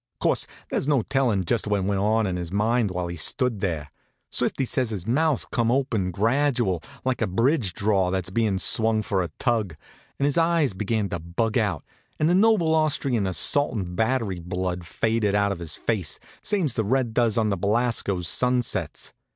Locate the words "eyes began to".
10.39-11.19